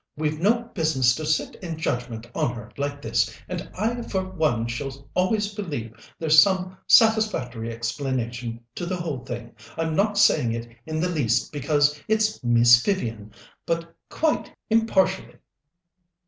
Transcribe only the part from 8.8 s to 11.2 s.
the whole thing. I'm not saying it in the